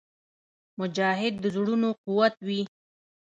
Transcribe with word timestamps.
مجاهد 0.79 1.33
د 1.39 1.45
زړونو 1.55 1.89
قوت 2.03 2.35
وي. 2.47 2.61